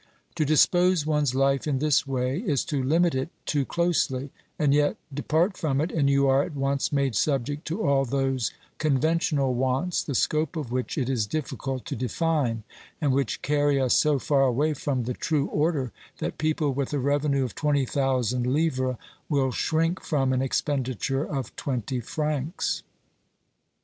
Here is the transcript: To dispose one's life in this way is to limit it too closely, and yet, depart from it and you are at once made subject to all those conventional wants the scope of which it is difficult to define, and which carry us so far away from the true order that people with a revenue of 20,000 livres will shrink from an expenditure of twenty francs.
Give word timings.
To 0.33 0.45
dispose 0.45 1.05
one's 1.05 1.35
life 1.35 1.67
in 1.67 1.77
this 1.77 2.07
way 2.07 2.39
is 2.39 2.65
to 2.65 2.81
limit 2.81 3.13
it 3.13 3.29
too 3.45 3.65
closely, 3.65 4.31
and 4.57 4.73
yet, 4.73 4.97
depart 5.13 5.55
from 5.55 5.79
it 5.79 5.91
and 5.91 6.09
you 6.09 6.27
are 6.27 6.41
at 6.41 6.55
once 6.55 6.91
made 6.91 7.13
subject 7.15 7.67
to 7.67 7.87
all 7.87 8.03
those 8.05 8.51
conventional 8.79 9.53
wants 9.53 10.01
the 10.01 10.15
scope 10.15 10.55
of 10.55 10.71
which 10.71 10.97
it 10.97 11.07
is 11.07 11.27
difficult 11.27 11.85
to 11.85 11.95
define, 11.95 12.63
and 12.99 13.13
which 13.13 13.43
carry 13.43 13.79
us 13.79 13.93
so 13.95 14.17
far 14.17 14.41
away 14.45 14.73
from 14.73 15.03
the 15.03 15.13
true 15.13 15.45
order 15.49 15.91
that 16.17 16.39
people 16.39 16.73
with 16.73 16.91
a 16.93 16.97
revenue 16.97 17.43
of 17.43 17.53
20,000 17.53 18.47
livres 18.47 18.95
will 19.29 19.51
shrink 19.51 20.01
from 20.01 20.33
an 20.33 20.41
expenditure 20.41 21.23
of 21.23 21.55
twenty 21.55 21.99
francs. 21.99 22.81